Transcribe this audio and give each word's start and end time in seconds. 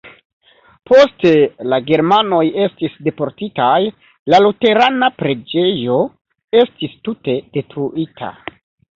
Poste 0.91 1.31
la 1.73 1.77
germanoj 1.89 2.39
estis 2.63 2.95
deportitaj, 3.07 3.75
la 4.35 4.39
luterana 4.45 5.09
preĝejo 5.19 5.99
estis 6.61 6.97
tute 7.09 7.37
detruita. 7.59 8.31